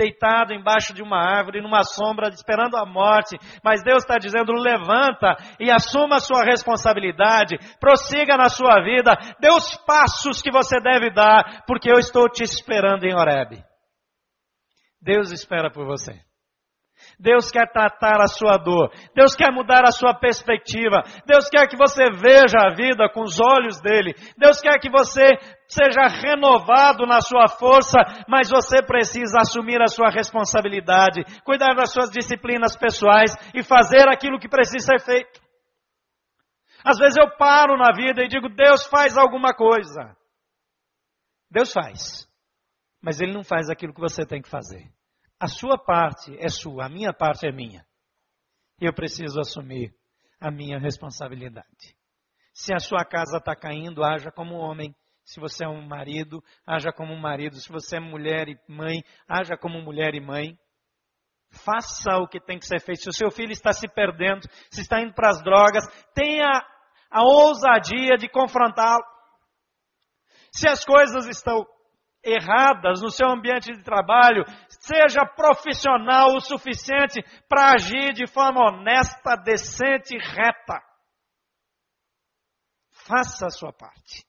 [0.00, 5.36] deitado embaixo de uma árvore, numa sombra, esperando a morte, mas Deus está dizendo: levanta
[5.60, 11.10] e assuma a sua responsabilidade, prossiga na sua vida, dê os passos que você deve
[11.10, 13.62] dar, porque eu estou te esperando em Horebe.
[15.02, 16.29] Deus espera por você.
[17.18, 18.90] Deus quer tratar a sua dor.
[19.14, 21.02] Deus quer mudar a sua perspectiva.
[21.26, 24.14] Deus quer que você veja a vida com os olhos dele.
[24.36, 25.36] Deus quer que você
[25.68, 32.10] seja renovado na sua força, mas você precisa assumir a sua responsabilidade, cuidar das suas
[32.10, 35.40] disciplinas pessoais e fazer aquilo que precisa ser feito.
[36.84, 40.16] Às vezes eu paro na vida e digo, Deus faz alguma coisa.
[41.50, 42.28] Deus faz.
[43.02, 44.90] Mas Ele não faz aquilo que você tem que fazer.
[45.40, 47.82] A sua parte é sua, a minha parte é minha.
[48.78, 49.94] Eu preciso assumir
[50.38, 51.96] a minha responsabilidade.
[52.52, 54.94] Se a sua casa está caindo, haja como homem.
[55.24, 57.56] Se você é um marido, haja como marido.
[57.56, 60.58] Se você é mulher e mãe, haja como mulher e mãe.
[61.50, 63.02] Faça o que tem que ser feito.
[63.02, 66.50] Se o seu filho está se perdendo, se está indo para as drogas, tenha
[67.10, 69.04] a ousadia de confrontá-lo.
[70.52, 71.66] Se as coisas estão
[72.22, 74.44] erradas no seu ambiente de trabalho,
[74.80, 80.82] seja profissional o suficiente para agir de forma honesta, decente e reta.
[82.90, 84.26] Faça a sua parte.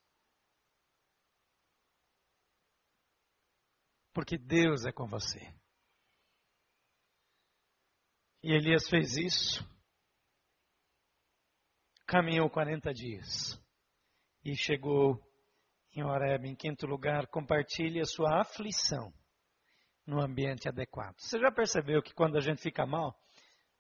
[4.14, 5.40] Porque Deus é com você.
[8.44, 9.66] E Elias fez isso.
[12.06, 13.58] Caminhou 40 dias
[14.44, 15.18] e chegou
[15.94, 19.14] em Horeb, em quinto lugar, compartilhe a sua aflição
[20.06, 21.16] no ambiente adequado.
[21.18, 23.18] Você já percebeu que quando a gente fica mal,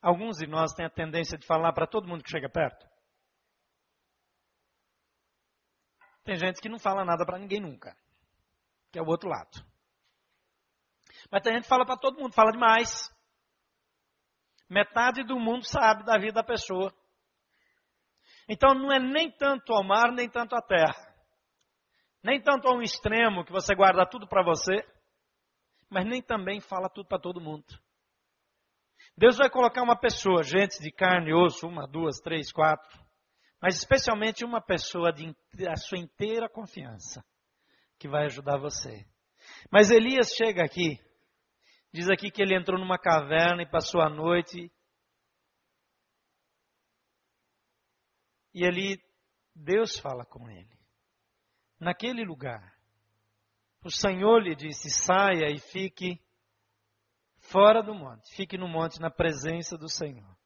[0.01, 2.87] alguns de nós têm a tendência de falar para todo mundo que chega perto?
[6.23, 7.95] Tem gente que não fala nada para ninguém nunca,
[8.91, 9.65] que é o outro lado.
[11.31, 13.09] Mas tem gente que fala para todo mundo, fala demais.
[14.69, 16.93] Metade do mundo sabe da vida da pessoa.
[18.47, 21.11] Então não é nem tanto ao mar, nem tanto à terra.
[22.23, 24.75] Nem tanto a um extremo que você guarda tudo para você,
[25.91, 27.65] mas nem também fala tudo para todo mundo.
[29.17, 32.97] Deus vai colocar uma pessoa, gente de carne e osso, uma, duas, três, quatro,
[33.61, 35.35] mas especialmente uma pessoa de
[35.67, 37.23] a sua inteira confiança,
[37.99, 39.05] que vai ajudar você.
[39.69, 40.97] Mas Elias chega aqui,
[41.93, 44.71] diz aqui que ele entrou numa caverna e passou a noite.
[48.53, 48.97] E ali
[49.53, 50.79] Deus fala com ele
[51.77, 52.80] naquele lugar.
[53.83, 56.21] O Senhor lhe disse: saia e fique
[57.39, 60.37] fora do monte, fique no monte na presença do Senhor,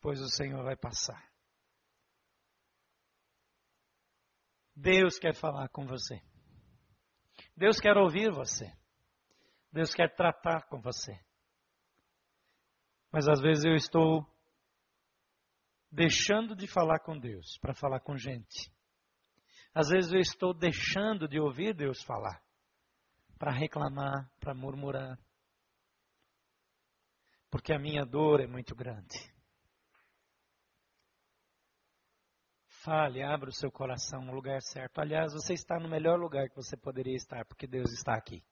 [0.00, 1.32] pois o Senhor vai passar.
[4.76, 6.20] Deus quer falar com você.
[7.56, 8.70] Deus quer ouvir você.
[9.72, 11.18] Deus quer tratar com você.
[13.10, 14.26] Mas às vezes eu estou
[15.90, 18.73] deixando de falar com Deus para falar com gente.
[19.74, 22.40] Às vezes eu estou deixando de ouvir Deus falar
[23.38, 25.18] para reclamar, para murmurar.
[27.50, 29.18] Porque a minha dor é muito grande.
[32.84, 35.00] Fale, abra o seu coração no lugar certo.
[35.00, 38.44] Aliás, você está no melhor lugar que você poderia estar, porque Deus está aqui.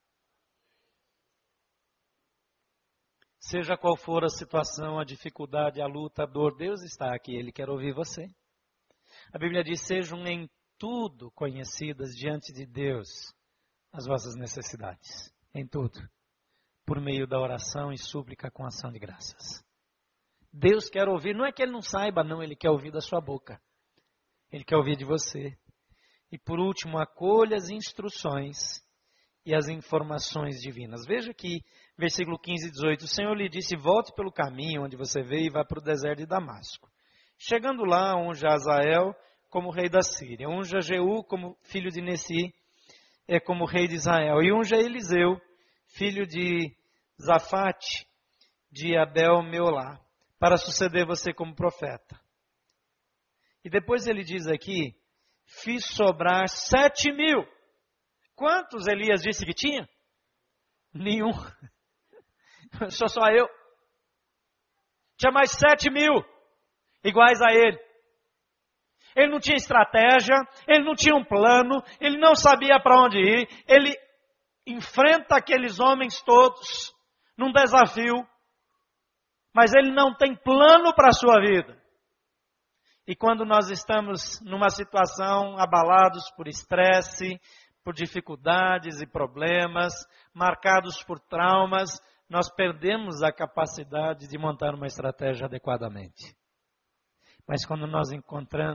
[3.39, 7.53] Seja qual for a situação, a dificuldade, a luta, a dor, Deus está aqui, Ele
[7.53, 8.27] quer ouvir você.
[9.33, 10.49] A Bíblia diz: sejam em
[10.83, 13.33] tudo conhecidas diante de Deus
[13.93, 15.97] as vossas necessidades, em tudo,
[16.85, 19.63] por meio da oração e súplica com ação de graças.
[20.53, 23.21] Deus quer ouvir, não é que Ele não saiba, não, Ele quer ouvir da sua
[23.21, 23.63] boca.
[24.51, 25.57] Ele quer ouvir de você.
[26.33, 28.83] E por último, acolha as instruções
[29.47, 31.07] e as informações divinas.
[31.07, 31.61] Veja que,
[31.97, 35.53] versículo 15 e 18: O Senhor lhe disse: Volte pelo caminho onde você veio e
[35.53, 36.91] vá para o deserto de Damasco.
[37.39, 39.15] Chegando lá, unja Azael
[39.53, 42.55] como rei da Síria, unja Jeú como filho de Nessi,
[43.29, 45.39] é como rei de Israel, e unja Eliseu,
[45.89, 46.75] filho de
[47.23, 48.09] Zafate,
[48.71, 50.01] de Abel Meolá,
[50.39, 52.19] para suceder você como profeta.
[53.63, 54.99] E depois ele diz aqui:
[55.45, 57.47] fiz sobrar sete mil.
[58.35, 59.87] Quantos Elias disse que tinha?
[60.95, 61.31] Nenhum.
[62.89, 63.47] Sou só eu.
[65.19, 66.25] Tinha mais sete mil
[67.05, 67.92] iguais a ele.
[69.15, 73.49] Ele não tinha estratégia, ele não tinha um plano, ele não sabia para onde ir,
[73.67, 73.95] ele
[74.67, 76.95] enfrenta aqueles homens todos
[77.37, 78.27] num desafio,
[79.55, 81.81] mas ele não tem plano para a sua vida.
[83.07, 87.41] E quando nós estamos numa situação abalados por estresse,
[87.85, 89.93] por dificuldades e problemas,
[90.33, 96.35] marcados por traumas, nós perdemos a capacidade de montar uma estratégia adequadamente.
[97.53, 98.09] Mas quando nós,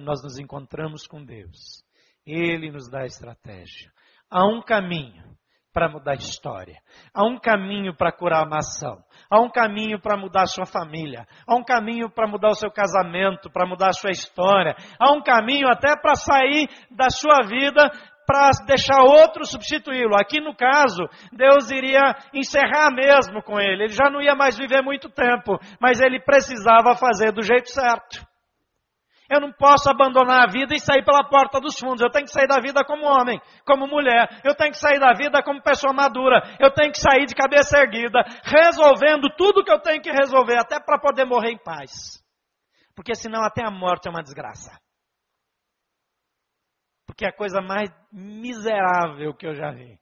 [0.04, 1.84] nós nos encontramos com Deus,
[2.24, 3.92] Ele nos dá estratégia.
[4.30, 5.24] Há um caminho
[5.74, 6.78] para mudar a história.
[7.12, 9.04] Há um caminho para curar a nação.
[9.32, 11.26] Há um caminho para mudar a sua família.
[11.48, 14.76] Há um caminho para mudar o seu casamento, para mudar a sua história.
[15.00, 17.90] Há um caminho até para sair da sua vida
[18.28, 20.16] para deixar outro substituí-lo.
[20.16, 23.86] Aqui no caso, Deus iria encerrar mesmo com ele.
[23.86, 28.27] Ele já não ia mais viver muito tempo, mas ele precisava fazer do jeito certo.
[29.30, 32.02] Eu não posso abandonar a vida e sair pela porta dos fundos.
[32.02, 34.42] Eu tenho que sair da vida como homem, como mulher.
[34.44, 36.42] Eu tenho que sair da vida como pessoa madura.
[36.60, 40.80] Eu tenho que sair de cabeça erguida, resolvendo tudo que eu tenho que resolver, até
[40.80, 42.24] para poder morrer em paz.
[42.96, 44.80] Porque senão até a morte é uma desgraça.
[47.06, 50.00] Porque a coisa mais miserável que eu já vi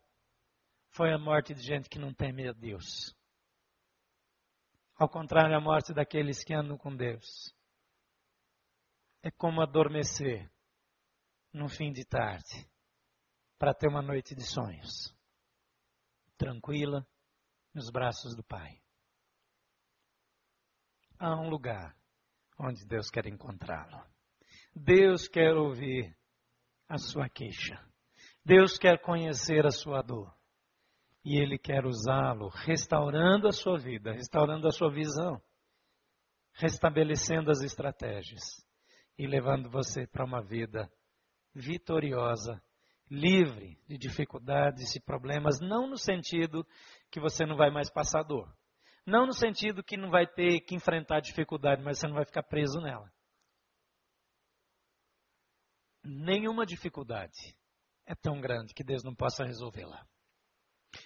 [0.91, 3.15] foi a morte de gente que não teme a Deus.
[4.97, 7.54] Ao contrário, a morte daqueles que andam com Deus
[9.25, 10.47] é como adormecer
[11.51, 12.69] no fim de tarde
[13.57, 15.11] para ter uma noite de sonhos
[16.38, 17.03] tranquila
[17.73, 18.79] nos braços do Pai.
[21.17, 21.97] Há um lugar
[22.59, 23.99] onde Deus quer encontrá-lo.
[24.75, 26.15] Deus quer ouvir
[26.88, 27.83] a sua queixa.
[28.45, 30.31] Deus quer conhecer a sua dor.
[31.23, 35.41] E Ele quer usá-lo, restaurando a sua vida, restaurando a sua visão,
[36.53, 38.64] restabelecendo as estratégias
[39.17, 40.91] e levando você para uma vida
[41.54, 42.62] vitoriosa,
[43.10, 46.65] livre de dificuldades e problemas, não no sentido
[47.10, 48.54] que você não vai mais passar dor.
[49.06, 52.43] Não no sentido que não vai ter que enfrentar dificuldade, mas você não vai ficar
[52.43, 53.12] preso nela.
[56.04, 57.56] Nenhuma dificuldade
[58.06, 60.06] é tão grande que Deus não possa resolvê-la.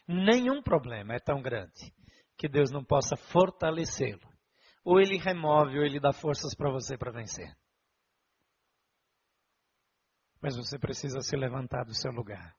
[0.07, 1.93] Nenhum problema é tão grande
[2.37, 4.27] que Deus não possa fortalecê-lo.
[4.83, 7.53] Ou ele remove, ou ele dá forças para você para vencer.
[10.41, 12.55] Mas você precisa se levantar do seu lugar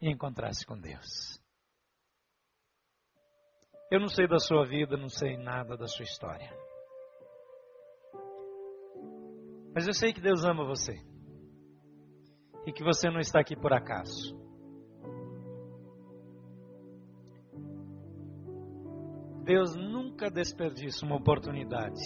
[0.00, 1.40] e encontrar-se com Deus.
[3.90, 6.50] Eu não sei da sua vida, não sei nada da sua história.
[9.72, 10.94] Mas eu sei que Deus ama você.
[12.66, 14.34] E que você não está aqui por acaso.
[19.44, 22.02] Deus nunca desperdiça uma oportunidade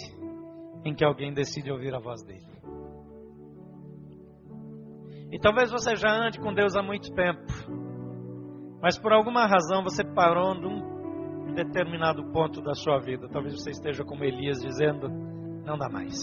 [0.85, 2.50] em que alguém decide ouvir a voz dele.
[5.31, 7.41] E talvez você já ande com Deus há muito tempo,
[8.81, 13.29] mas por alguma razão você parou num determinado ponto da sua vida.
[13.29, 15.07] Talvez você esteja como Elias dizendo:
[15.65, 16.17] não dá mais.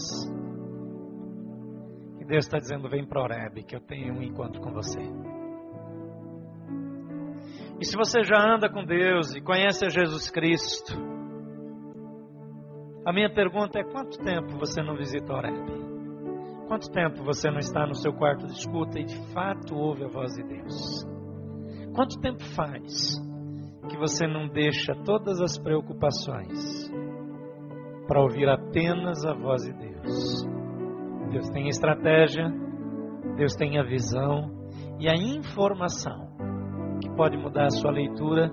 [2.19, 5.01] E Deus está dizendo: vem para Oreb, que eu tenho um encontro com você.
[7.79, 10.93] E se você já anda com Deus e conhece Jesus Cristo,
[13.05, 15.88] a minha pergunta é: quanto tempo você não visita Oreb?
[16.69, 20.07] Quanto tempo você não está no seu quarto de escuta e de fato ouve a
[20.07, 21.03] voz de Deus?
[21.95, 23.19] Quanto tempo faz
[23.89, 26.87] que você não deixa todas as preocupações
[28.07, 30.45] para ouvir apenas a voz de Deus?
[31.31, 32.53] Deus tem a estratégia,
[33.35, 34.51] Deus tem a visão
[34.99, 36.29] e a informação
[37.01, 38.47] que pode mudar a sua leitura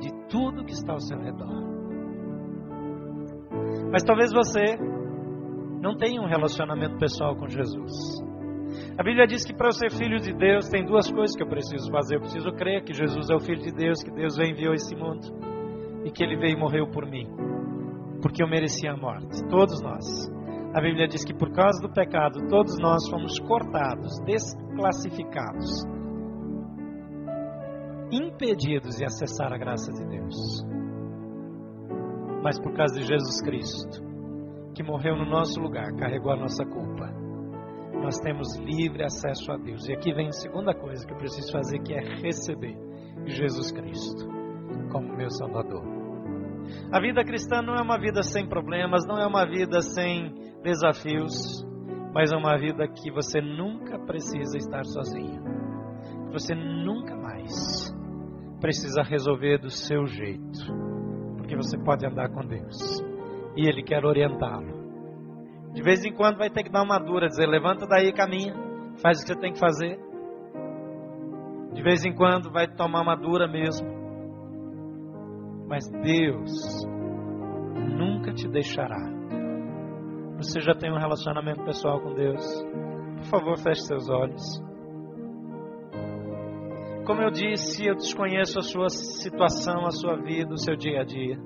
[0.00, 1.70] de tudo que está ao seu redor.
[3.92, 4.78] Mas talvez você
[5.82, 8.22] não tem um relacionamento pessoal com Jesus.
[8.96, 11.90] A Bíblia diz que para ser filho de Deus tem duas coisas que eu preciso
[11.90, 12.16] fazer.
[12.16, 15.26] Eu preciso crer que Jesus é o Filho de Deus, que Deus enviou esse mundo
[16.04, 17.26] e que Ele veio e morreu por mim,
[18.22, 19.44] porque eu merecia a morte.
[19.48, 20.30] Todos nós.
[20.72, 25.84] A Bíblia diz que por causa do pecado todos nós fomos cortados, desclassificados,
[28.12, 30.64] impedidos de acessar a graça de Deus.
[32.40, 34.11] Mas por causa de Jesus Cristo,
[34.74, 37.12] que morreu no nosso lugar, carregou a nossa culpa,
[38.02, 39.88] nós temos livre acesso a Deus.
[39.88, 42.76] E aqui vem a segunda coisa que eu preciso fazer, que é receber
[43.26, 44.26] Jesus Cristo
[44.90, 45.84] como meu Salvador.
[46.90, 51.64] A vida cristã não é uma vida sem problemas, não é uma vida sem desafios,
[52.14, 55.42] mas é uma vida que você nunca precisa estar sozinho.
[56.32, 57.94] Você nunca mais
[58.60, 60.60] precisa resolver do seu jeito,
[61.36, 63.11] porque você pode andar com Deus
[63.56, 64.82] e Ele quer orientá-lo.
[65.72, 68.54] De vez em quando vai ter que dar uma dura, dizer: levanta daí, caminha,
[69.02, 69.98] faz o que você tem que fazer.
[71.72, 73.88] De vez em quando vai tomar uma dura mesmo.
[75.68, 76.84] Mas Deus
[77.96, 79.22] nunca te deixará
[80.42, 82.44] você já tem um relacionamento pessoal com Deus,
[83.16, 84.42] por favor, feche seus olhos.
[87.06, 91.04] Como eu disse, eu desconheço a sua situação, a sua vida, o seu dia a
[91.04, 91.38] dia.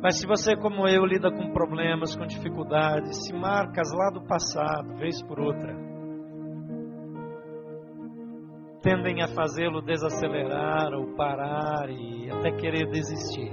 [0.00, 4.94] Mas se você, como eu, lida com problemas, com dificuldades, se marcas lá do passado,
[4.96, 5.74] vez por outra,
[8.80, 13.50] tendem a fazê-lo desacelerar ou parar e até querer desistir.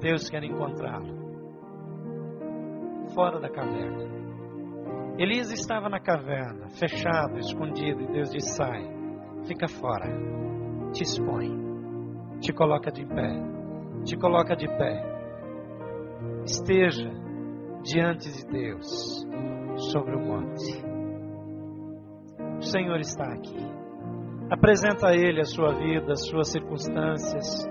[0.00, 1.22] Deus quer encontrá-lo
[3.14, 4.10] fora da caverna.
[5.18, 8.82] Elias estava na caverna, fechado, escondido, e Deus disse: Sai,
[9.46, 10.06] fica fora,
[10.92, 11.50] te expõe,
[12.40, 13.32] te coloca de pé,
[14.04, 15.12] te coloca de pé.
[16.44, 17.10] Esteja
[17.82, 19.26] diante de Deus
[19.90, 20.84] sobre o monte.
[22.58, 23.56] O Senhor está aqui.
[24.50, 27.68] Apresenta a Ele a sua vida, as suas circunstâncias,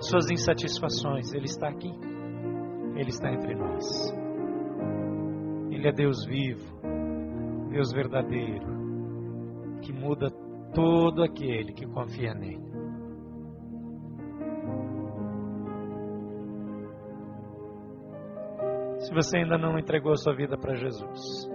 [0.00, 1.32] suas insatisfações.
[1.32, 1.92] Ele está aqui.
[2.96, 4.12] Ele está entre nós.
[5.70, 6.80] Ele é Deus vivo,
[7.70, 8.66] Deus verdadeiro,
[9.82, 10.30] que muda
[10.74, 12.66] todo aquele que confia nele.
[18.98, 21.48] Se você ainda não entregou sua vida para Jesus,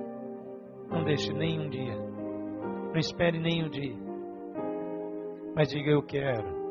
[0.89, 3.97] não deixe nem um dia, não espere nem um dia,
[5.55, 6.61] mas diga: Eu quero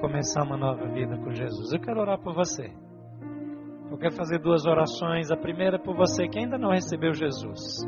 [0.00, 1.72] começar uma nova vida com Jesus.
[1.72, 2.72] Eu quero orar por você.
[3.90, 5.30] Eu quero fazer duas orações.
[5.30, 7.84] A primeira é por você que ainda não recebeu Jesus.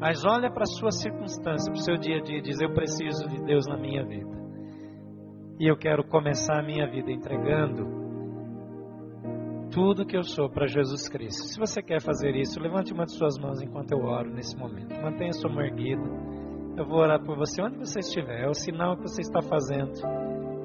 [0.00, 2.72] Mas olha para a sua circunstância, para o seu dia a dia e diz: Eu
[2.72, 4.40] preciso de Deus na minha vida.
[5.58, 8.00] E eu quero começar a minha vida entregando
[9.70, 11.44] tudo que eu sou para Jesus Cristo.
[11.44, 14.98] Se você quer fazer isso, levante uma de suas mãos enquanto eu oro nesse momento.
[15.00, 16.02] Mantenha sua mão erguida.
[16.78, 18.44] Eu vou orar por você onde você estiver.
[18.44, 19.92] É o sinal que você está fazendo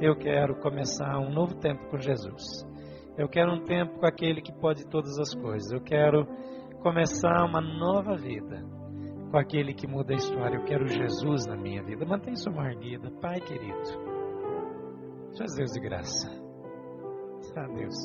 [0.01, 2.65] eu quero começar um novo tempo com Jesus.
[3.17, 5.71] Eu quero um tempo com aquele que pode todas as coisas.
[5.71, 6.25] Eu quero
[6.81, 8.61] começar uma nova vida
[9.35, 10.55] com aquele que muda a história.
[10.55, 12.05] Eu quero Jesus na minha vida.
[12.05, 13.83] Mantenha sua mão erguida, Pai querido.
[15.33, 16.29] Seus Deus de graça.
[17.57, 17.95] Ah, Deus.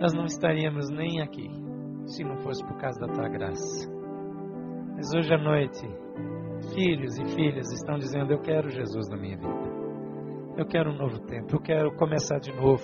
[0.00, 1.48] Nós não estaríamos nem aqui
[2.06, 3.88] se não fosse por causa da tua graça.
[4.96, 5.86] Mas hoje à noite
[6.74, 9.70] filhos e filhas estão dizendo: Eu quero Jesus na minha vida.
[10.56, 11.54] Eu quero um novo tempo.
[11.54, 12.82] Eu quero começar de novo.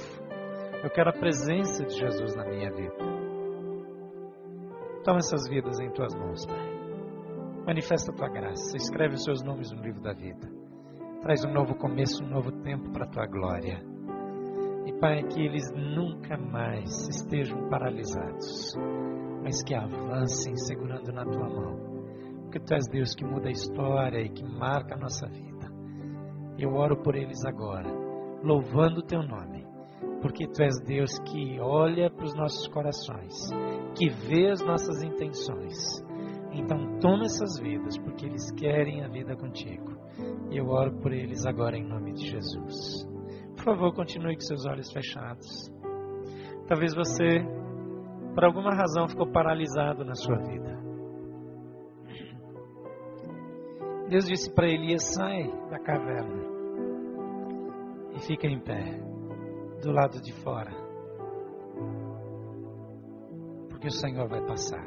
[0.84, 3.15] Eu quero a presença de Jesus na minha vida.
[5.06, 6.76] Toma essas vidas em tuas mãos, Pai.
[7.64, 8.76] Manifesta a tua graça.
[8.76, 10.50] Escreve os seus nomes no livro da vida.
[11.22, 13.80] Traz um novo começo, um novo tempo para a tua glória.
[14.84, 18.74] E, Pai, que eles nunca mais estejam paralisados,
[19.44, 21.96] mas que avancem segurando na tua mão
[22.56, 25.70] porque tu és Deus que muda a história e que marca a nossa vida.
[26.58, 27.92] Eu oro por eles agora,
[28.42, 29.65] louvando o teu nome,
[30.20, 33.34] porque tu és Deus que olha para os nossos corações,
[33.96, 36.04] que vê as nossas intenções.
[36.52, 39.96] Então toma essas vidas, porque eles querem a vida contigo.
[40.50, 43.06] E eu oro por eles agora em nome de Jesus.
[43.56, 45.70] Por favor, continue com seus olhos fechados.
[46.66, 47.44] Talvez você,
[48.34, 50.76] por alguma razão, ficou paralisado na sua vida.
[54.08, 56.44] Deus disse para Elias: sai da caverna
[58.14, 59.00] e fica em pé,
[59.82, 60.72] do lado de fora,
[63.68, 64.84] porque o Senhor vai passar.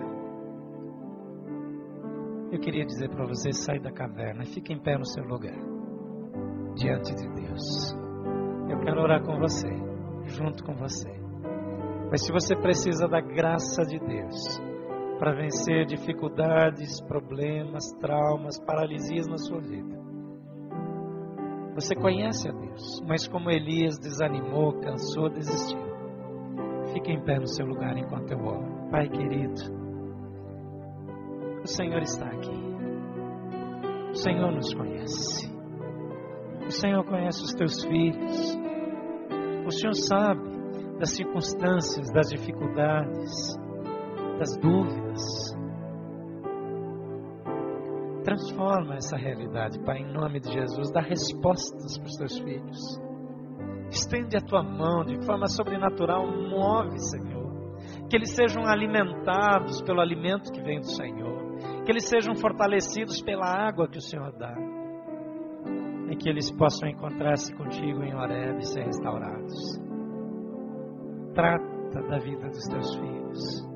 [2.52, 5.58] Eu queria dizer para você: sai da caverna e fica em pé no seu lugar,
[6.76, 7.94] diante de Deus.
[8.70, 9.70] Eu quero orar com você,
[10.26, 11.10] junto com você.
[12.10, 14.60] Mas se você precisa da graça de Deus,
[15.20, 19.99] para vencer dificuldades, problemas, traumas, paralisias na sua vida.
[21.80, 25.80] Você conhece a Deus, mas como Elias desanimou, cansou, desistiu.
[26.92, 28.90] Fique em pé no seu lugar enquanto eu oro.
[28.92, 29.62] Pai querido,
[31.64, 32.52] o Senhor está aqui.
[34.12, 35.50] O Senhor nos conhece.
[36.68, 38.58] O Senhor conhece os teus filhos.
[39.66, 40.50] O Senhor sabe
[41.00, 43.58] das circunstâncias, das dificuldades,
[44.38, 45.58] das dúvidas.
[48.30, 50.92] Transforma essa realidade, Pai, em nome de Jesus.
[50.92, 53.02] Dá respostas para os teus filhos.
[53.90, 57.50] Estende a tua mão de forma sobrenatural, move, Senhor.
[58.08, 61.84] Que eles sejam alimentados pelo alimento que vem do Senhor.
[61.84, 64.56] Que eles sejam fortalecidos pela água que o Senhor dá.
[66.12, 69.82] E que eles possam encontrar-se contigo em Horeb e ser restaurados.
[71.34, 73.68] Trata da vida dos teus filhos.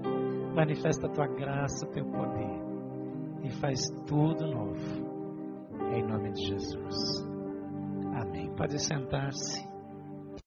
[0.53, 2.62] Manifesta a tua graça, teu poder.
[3.43, 5.13] E faz tudo novo.
[5.93, 7.27] Em nome de Jesus.
[8.15, 8.49] Amém.
[8.55, 9.72] Pode sentar-se.